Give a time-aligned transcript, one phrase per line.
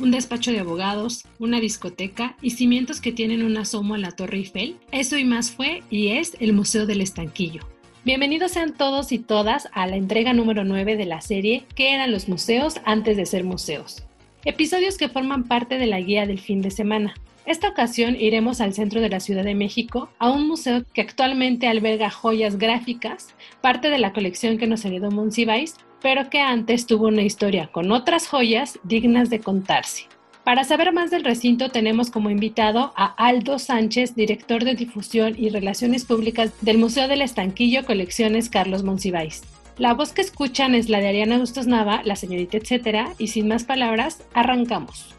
[0.00, 4.38] un despacho de abogados, una discoteca y cimientos que tienen un asomo a la Torre
[4.38, 4.76] Eiffel.
[4.92, 7.62] Eso y más fue y es el Museo del Estanquillo.
[8.04, 12.12] Bienvenidos sean todos y todas a la entrega número 9 de la serie ¿Qué eran
[12.12, 14.02] los museos antes de ser museos?
[14.46, 17.14] Episodios que forman parte de la guía del fin de semana.
[17.50, 21.66] Esta ocasión iremos al centro de la Ciudad de México, a un museo que actualmente
[21.66, 27.08] alberga joyas gráficas, parte de la colección que nos heredó Monsiváis, pero que antes tuvo
[27.08, 30.04] una historia con otras joyas dignas de contarse.
[30.44, 35.48] Para saber más del recinto tenemos como invitado a Aldo Sánchez, director de difusión y
[35.48, 39.42] relaciones públicas del Museo del Estanquillo Colecciones Carlos Monsiváis.
[39.76, 43.48] La voz que escuchan es la de Ariana Bustos Nava, la señorita etcétera, y sin
[43.48, 45.16] más palabras, arrancamos.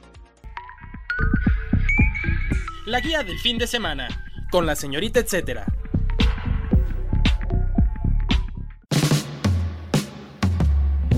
[2.91, 4.09] La guía del fin de semana,
[4.51, 5.65] con la señorita etcétera.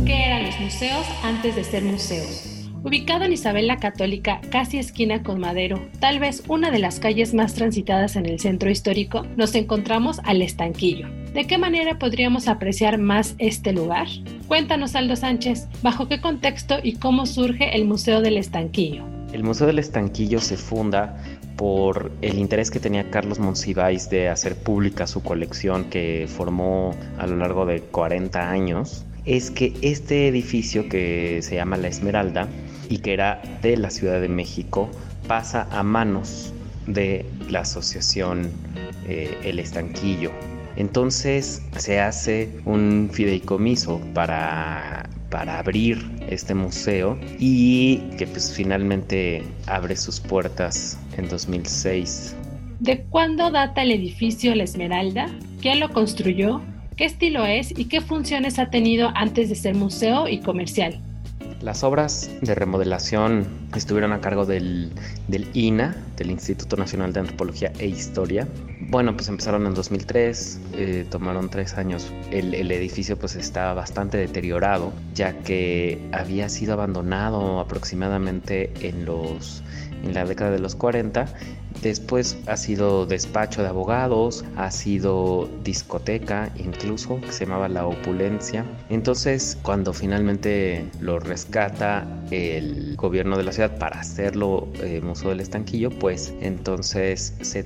[0.06, 2.70] ¿Qué eran los museos antes de ser museos?
[2.84, 7.34] Ubicado en Isabel la Católica, casi esquina con Madero, tal vez una de las calles
[7.34, 11.10] más transitadas en el centro histórico, nos encontramos al Estanquillo.
[11.34, 14.06] ¿De qué manera podríamos apreciar más este lugar?
[14.48, 19.08] Cuéntanos, Aldo Sánchez, ¿bajo qué contexto y cómo surge el Museo del Estanquillo?
[19.34, 21.18] El Museo del Estanquillo se funda
[21.56, 27.28] por el interés que tenía Carlos Monsiváis de hacer pública su colección que formó a
[27.28, 32.48] lo largo de 40 años es que este edificio que se llama La Esmeralda
[32.90, 34.90] y que era de la Ciudad de México
[35.28, 36.54] pasa a manos
[36.88, 38.52] de la asociación
[39.08, 40.32] eh, El Estanquillo.
[40.76, 45.98] Entonces se hace un fideicomiso para, para abrir
[46.30, 52.36] este museo y que pues finalmente abre sus puertas en 2006.
[52.80, 55.32] ¿De cuándo data el edificio La Esmeralda?
[55.60, 56.62] ¿Quién lo construyó?
[56.96, 61.00] qué estilo es y qué funciones ha tenido antes de ser museo y comercial.
[61.64, 64.92] Las obras de remodelación estuvieron a cargo del,
[65.54, 68.50] INA, del Instituto Nacional de Antropología e Historia.
[68.82, 72.12] Bueno, pues empezaron en 2003, eh, tomaron tres años.
[72.32, 79.64] El, edificio pues estaba bastante deteriorado, ya que había sido abandonado aproximadamente en los
[80.04, 81.28] en la década de los 40.
[81.84, 88.64] Después ha sido despacho de abogados, ha sido discoteca incluso, que se llamaba La Opulencia.
[88.90, 95.42] Entonces, cuando finalmente lo rescata el gobierno de la ciudad para hacerlo eh, Museo del
[95.42, 97.64] Estanquillo, pues entonces se,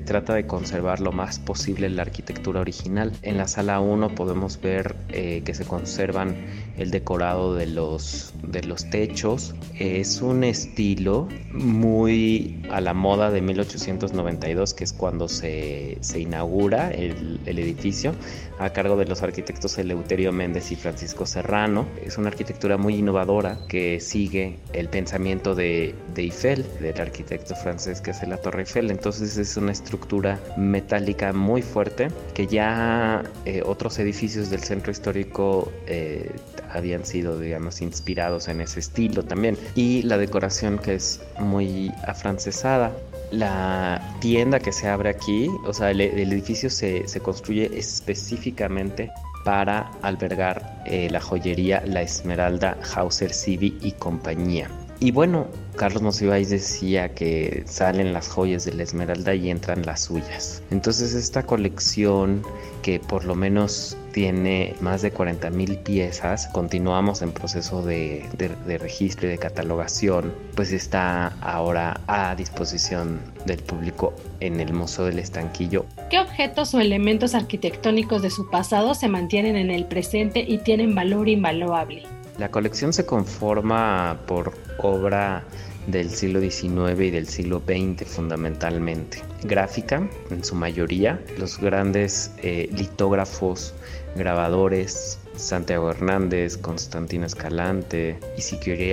[0.00, 3.12] trata de conservar lo más posible la arquitectura original.
[3.22, 6.34] En la sala 1 podemos ver eh, que se conservan
[6.80, 9.54] el decorado de los, de los techos.
[9.78, 16.90] Es un estilo muy a la moda de 1892, que es cuando se, se inaugura
[16.90, 18.14] el, el, edificio,
[18.58, 21.86] a cargo de los arquitectos Eleuterio Méndez y Francisco Serrano.
[22.02, 28.00] Es una arquitectura muy innovadora que sigue el pensamiento de, de Eiffel, del arquitecto francés
[28.00, 28.90] que hace la Torre Eiffel.
[28.90, 35.70] Entonces es una estructura metálica muy fuerte que ya eh, otros edificios del centro histórico
[35.86, 36.30] eh,
[36.72, 39.56] habían sido, digamos, inspirados en ese estilo también.
[39.74, 42.92] Y la decoración que es muy afrancesada.
[43.30, 49.10] La tienda que se abre aquí, o sea, el, edificio se, se, construye específicamente
[49.44, 54.68] para albergar eh, la joyería La Esmeralda, Hauser Civi y compañía.
[55.02, 60.02] Y bueno, Carlos Monsiváis decía que salen las joyas de la Esmeralda y entran las
[60.02, 60.62] suyas.
[60.70, 62.42] Entonces esta colección
[62.82, 68.78] que por lo menos tiene más de 40 mil piezas, continuamos en proceso de, de,
[68.78, 75.18] registro y de catalogación, pues está ahora a disposición del público en el Museo del
[75.18, 75.86] Estanquillo.
[76.10, 80.94] ¿Qué objetos o elementos arquitectónicos de su pasado se mantienen en el presente y tienen
[80.94, 82.19] valor invaluable?
[82.38, 85.44] La colección se conforma por obra
[85.86, 89.22] del siglo XIX y del siglo XX fundamentalmente.
[89.42, 93.74] Gráfica, en su mayoría, los grandes eh, litógrafos,
[94.16, 98.18] grabadores, Santiago Hernández, Constantino Escalante,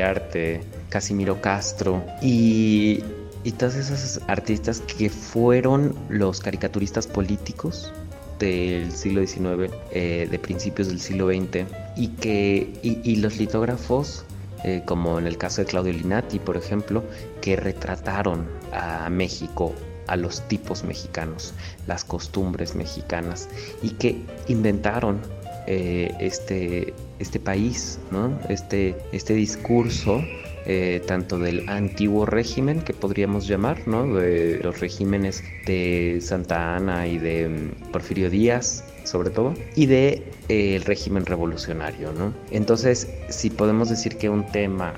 [0.03, 3.03] Arte, Casimiro Castro y,
[3.43, 7.91] y todos esos artistas que fueron los caricaturistas políticos
[8.39, 14.25] del siglo XIX, eh, de principios del siglo XX, y que y, los litógrafos,
[14.63, 17.03] eh, como en el caso de Claudio Linati, por ejemplo,
[17.41, 19.73] que retrataron a México
[20.07, 21.53] a los tipos mexicanos,
[21.85, 23.49] las costumbres mexicanas
[23.81, 25.19] y que inventaron
[25.67, 28.39] eh, este, este país, ¿no?
[28.47, 30.23] este, este discurso
[30.65, 34.15] eh, tanto del antiguo régimen que podríamos llamar, ¿no?
[34.15, 40.23] de los regímenes de Santa Ana y de mm, Porfirio Díaz, sobre todo, y de
[40.49, 42.33] eh, el régimen revolucionario, ¿no?
[42.51, 44.93] Entonces, si podemos decir que un tema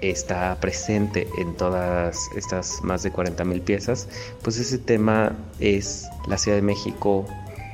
[0.00, 4.08] está presente en todas estas más de 40.000 piezas,
[4.42, 7.26] pues ese tema es la Ciudad de México,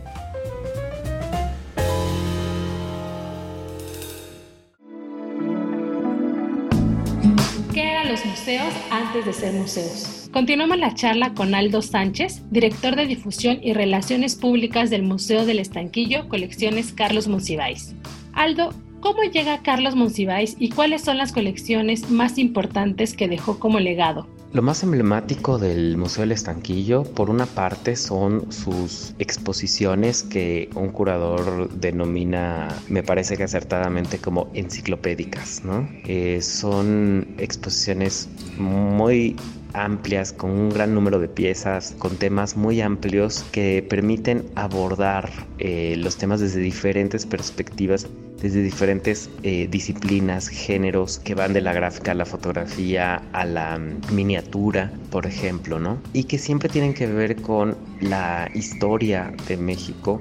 [7.72, 10.28] ¿Qué eran los museos antes de ser museos?
[10.32, 15.60] Continuamos la charla con Aldo Sánchez, director de difusión y relaciones públicas del Museo del
[15.60, 17.94] Estanquillo, colecciones Carlos Monsiváis.
[18.34, 23.80] Aldo, ¿cómo llega Carlos Monsiváis y cuáles son las colecciones más importantes que dejó como
[23.80, 24.26] legado?
[24.54, 30.90] Lo más emblemático del Museo del Estanquillo, por una parte, son sus exposiciones que un
[30.90, 35.88] curador denomina, me parece que acertadamente, como enciclopédicas, ¿no?
[36.06, 39.34] Eh, son exposiciones muy
[39.74, 45.96] amplias, con un gran número de piezas, con temas muy amplios que permiten abordar eh,
[45.98, 48.06] los temas desde diferentes perspectivas
[48.44, 53.78] desde diferentes eh, disciplinas, géneros que van de la gráfica a la fotografía, a la
[53.78, 55.98] mm, miniatura, por ejemplo, ¿no?
[56.12, 60.20] Y que siempre tienen que ver con la historia de México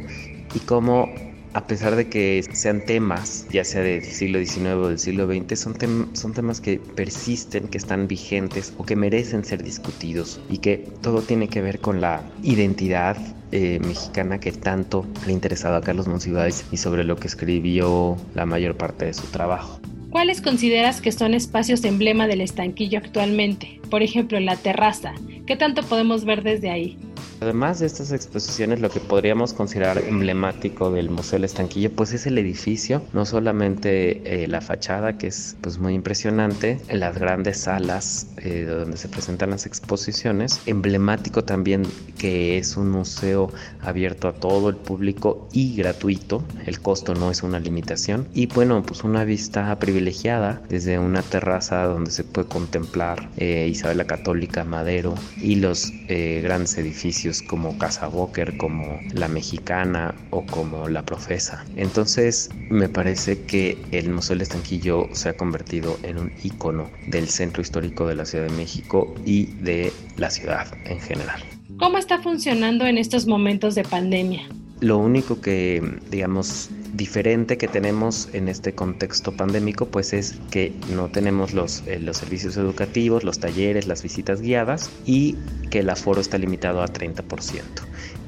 [0.56, 1.10] y cómo
[1.54, 5.60] a pesar de que sean temas, ya sea del siglo XIX o del siglo XX,
[5.60, 11.22] son, temas que persisten, que están vigentes o que merecen ser discutidos y que todo
[11.22, 13.18] tiene que ver con la identidad
[13.52, 18.46] eh, mexicana que tanto le interesaba a Carlos Monsiváis y sobre lo que escribió la
[18.46, 19.80] mayor parte de su trabajo.
[20.10, 23.80] ¿Cuáles consideras que son espacios emblema del estanquillo actualmente?
[23.90, 25.14] Por ejemplo, la terraza.
[25.48, 26.98] ¿Qué tanto podemos ver desde ahí?
[27.44, 32.26] Además de estas exposiciones, lo que podríamos considerar emblemático del Museo del Estanquillo, pues es
[32.26, 37.58] el edificio, no solamente eh, la fachada, que es pues muy impresionante, en las grandes
[37.58, 41.84] salas eh, donde se presentan las exposiciones, emblemático también
[42.18, 47.44] que es un museo abierto a todo el público y gratuito, el costo no es
[47.44, 53.30] una limitación, y bueno, pues una vista privilegiada desde una terraza donde se puede contemplar
[53.36, 60.14] eh, Isabel la Católica, Madero y los grandes edificios como Casa Boker, como La Mexicana
[60.30, 61.66] o como La Profesa.
[61.76, 67.28] Entonces me parece que el Museo del Estanquillo se ha convertido en un icono del
[67.28, 71.42] centro histórico de la Ciudad de México y de la ciudad en general.
[71.78, 74.48] ¿Cómo está funcionando en estos momentos de pandemia?
[74.80, 81.10] Lo único que, digamos, diferente que tenemos en este contexto pandémico, pues es que no
[81.10, 85.36] tenemos los, eh, los servicios educativos, los talleres, las visitas guiadas y
[85.70, 87.64] que el aforo está limitado a 30%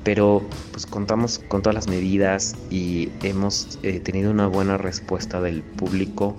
[0.06, 5.64] pero pues contamos con todas las medidas y hemos eh, tenido una buena respuesta del
[5.64, 6.38] público,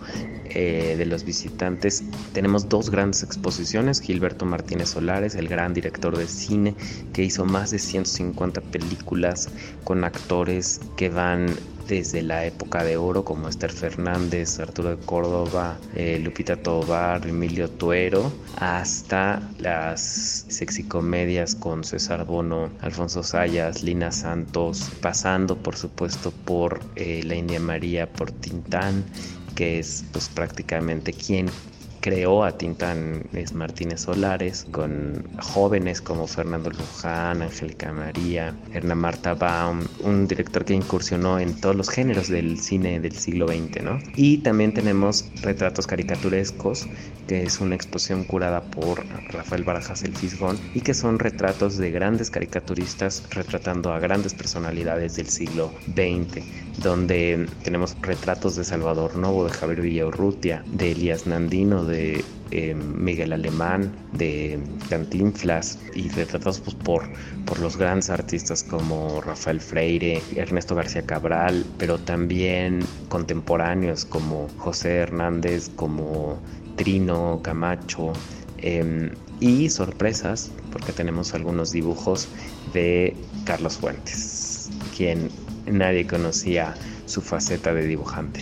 [0.50, 2.04] eh, de los visitantes.
[2.32, 6.76] Tenemos dos grandes exposiciones, Gilberto Martínez Solares, el gran director de cine,
[7.12, 9.48] que hizo más de 150 películas
[9.82, 11.48] con actores que van
[11.88, 17.70] desde la época de oro como Esther Fernández, Arturo de Córdoba, eh, Lupita Tobar, Emilio
[17.70, 26.80] Tuero, hasta las sexicomedias con César Bono, Alfonso Sayas, Lina Santos, pasando por supuesto por
[26.96, 29.04] eh, La India María, por Tintán,
[29.54, 31.48] que es pues prácticamente quien
[32.06, 39.80] creó a Tintán Martínez Solares, con jóvenes como Fernando Luján, Angélica María, Erna Marta Baum,
[40.04, 43.98] un director que incursionó en todos los géneros del cine del siglo XX, ¿no?
[44.14, 46.86] Y también tenemos retratos caricaturescos,
[47.26, 51.90] que es una exposición curada por Rafael Barajas el Fisgón, y que son retratos de
[51.90, 56.44] grandes caricaturistas retratando a grandes personalidades del siglo XX,
[56.82, 63.32] donde tenemos retratos de Salvador Novo, de Javier Villaurrutia, de Elías Nandino, de eh, Miguel
[63.32, 67.04] Alemán, de Cantinflas y retratados pues, por,
[67.44, 74.96] por los grandes artistas como Rafael Freire, Ernesto García Cabral, pero también contemporáneos como José
[74.96, 76.38] Hernández, como
[76.76, 78.12] Trino Camacho.
[78.58, 82.28] Em, y sorpresas, porque tenemos algunos dibujos
[82.72, 83.14] de
[83.44, 85.28] Carlos Fuentes, quien
[85.66, 86.74] nadie conocía
[87.06, 88.40] su faceta de dibujante.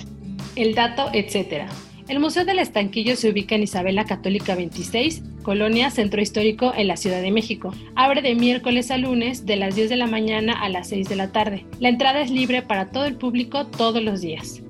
[0.57, 1.69] El dato, etcétera.
[2.07, 6.99] El Museo del Estanquillo se ubica en Isabela Católica 26, Colonia Centro Histórico en la
[6.99, 7.73] Ciudad de México.
[7.97, 11.17] Abre de miércoles a lunes de las 10 de la mañana a las 6 de
[11.17, 11.65] la tarde.
[11.81, 14.63] La entrada es libre para todo el público todos los días.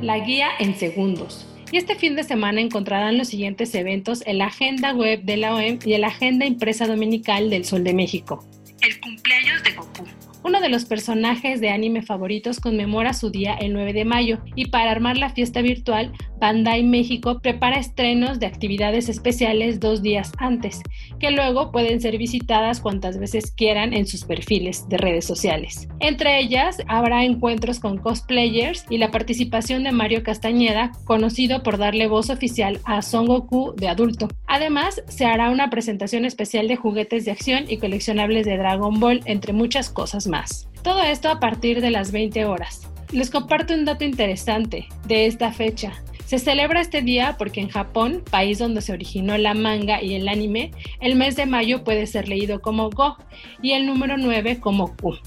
[0.00, 1.46] La guía en segundos.
[1.74, 5.56] Y este fin de semana encontrarán los siguientes eventos en la agenda web de la
[5.56, 8.46] OEM y en la agenda impresa dominical del Sol de México.
[8.80, 10.04] El cumpleaños de Goku.
[10.44, 14.66] Uno de los personajes de anime favoritos conmemora su día el 9 de mayo y
[14.66, 16.12] para armar la fiesta virtual,
[16.44, 20.82] Bandai México prepara estrenos de actividades especiales dos días antes,
[21.18, 25.88] que luego pueden ser visitadas cuantas veces quieran en sus perfiles de redes sociales.
[26.00, 32.08] Entre ellas habrá encuentros con cosplayers y la participación de Mario Castañeda, conocido por darle
[32.08, 34.28] voz oficial a Son Goku de adulto.
[34.46, 39.22] Además, se hará una presentación especial de juguetes de acción y coleccionables de Dragon Ball,
[39.24, 40.68] entre muchas cosas más.
[40.82, 42.86] Todo esto a partir de las 20 horas.
[43.12, 45.92] Les comparto un dato interesante de esta fecha.
[46.26, 50.28] Se celebra este día porque en Japón, país donde se originó la manga y el
[50.28, 53.16] anime, el mes de mayo puede ser leído como Go
[53.62, 55.18] y el número 9 como Ku,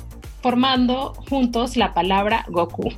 [0.41, 2.91] formando juntos la palabra Goku.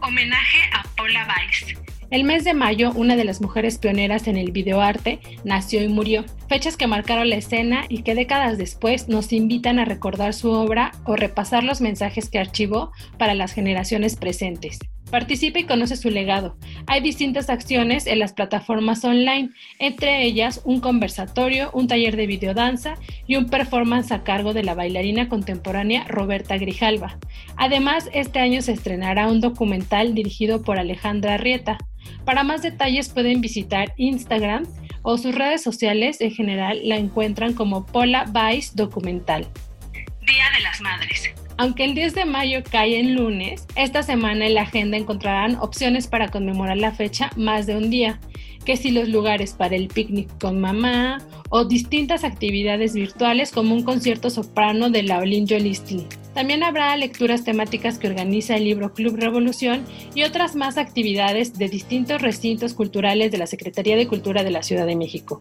[0.00, 1.76] Homenaje a Paula Weiss,
[2.10, 6.24] el mes de mayo, una de las mujeres pioneras en el videoarte nació y murió,
[6.48, 10.92] fechas que marcaron la escena y que décadas después nos invitan a recordar su obra
[11.04, 14.78] o repasar los mensajes que archivó para las generaciones presentes.
[15.14, 16.58] Participa y conoce su legado.
[16.88, 22.96] Hay distintas acciones en las plataformas online, entre ellas un conversatorio, un taller de videodanza
[23.24, 27.16] y un performance a cargo de la bailarina contemporánea Roberta Grijalva.
[27.56, 31.78] Además, este año se estrenará un documental dirigido por Alejandra Rieta.
[32.24, 34.66] Para más detalles pueden visitar Instagram
[35.02, 39.46] o sus redes sociales en general la encuentran como Pola Vice Documental.
[40.26, 41.32] Día de las Madres.
[41.56, 46.08] Aunque el 10 de mayo cae en lunes, esta semana en la agenda encontrarán opciones
[46.08, 48.18] para conmemorar la fecha más de un día,
[48.64, 51.18] que si los lugares para el picnic con mamá
[51.50, 56.06] o distintas actividades virtuales como un concierto soprano de Laolin Jolistin.
[56.34, 59.84] También habrá lecturas temáticas que organiza el libro Club Revolución
[60.16, 64.64] y otras más actividades de distintos recintos culturales de la Secretaría de Cultura de la
[64.64, 65.38] Ciudad de México.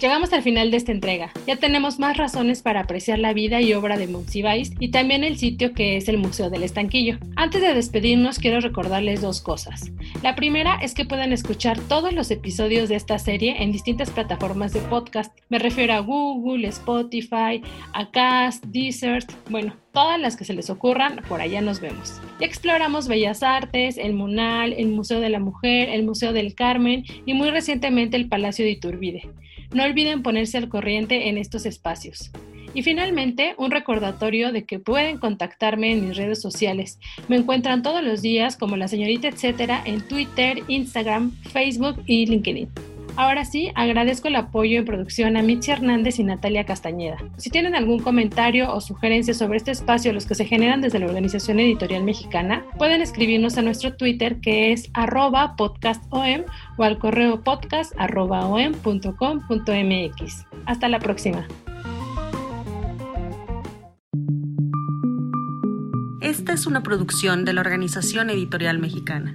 [0.00, 1.30] Llegamos al final de esta entrega.
[1.46, 5.36] Ya tenemos más razones para apreciar la vida y obra de Monsiváis y también el
[5.36, 7.18] sitio que es el Museo del Estanquillo.
[7.36, 9.92] Antes de despedirnos, quiero recordarles dos cosas.
[10.22, 14.72] La primera es que pueden escuchar todos los episodios de esta serie en distintas plataformas
[14.72, 15.36] de podcast.
[15.50, 17.60] Me refiero a Google, Spotify,
[17.92, 22.20] Acast, Deezer, bueno, todas las que se les ocurran, por allá nos vemos.
[22.40, 27.34] Exploramos Bellas Artes, el Munal, el Museo de la Mujer, el Museo del Carmen y
[27.34, 29.28] muy recientemente el Palacio de Iturbide.
[29.72, 32.30] No olviden ponerse al corriente en estos espacios.
[32.72, 36.98] Y finalmente, un recordatorio de que pueden contactarme en mis redes sociales.
[37.28, 42.68] Me encuentran todos los días como la señorita etcétera en Twitter, Instagram, Facebook y LinkedIn.
[43.16, 47.18] Ahora sí, agradezco el apoyo en producción a Mitzi Hernández y Natalia Castañeda.
[47.36, 51.06] Si tienen algún comentario o sugerencia sobre este espacio, los que se generan desde la
[51.06, 56.44] Organización Editorial Mexicana, pueden escribirnos a nuestro Twitter que es arroba podcastom
[56.76, 57.92] o al correo podcast
[60.66, 61.46] Hasta la próxima.
[66.20, 69.34] Esta es una producción de la Organización Editorial Mexicana.